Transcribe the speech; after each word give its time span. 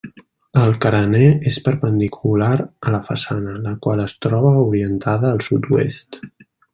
El 0.59 0.71
carener 0.85 1.27
és 1.51 1.59
perpendicular 1.67 2.49
a 2.63 2.93
la 2.95 3.01
façana, 3.11 3.53
la 3.69 3.75
qual 3.87 4.01
es 4.09 4.19
troba 4.27 4.55
orientada 4.67 5.31
al 5.35 5.45
sud-oest. 5.53 6.19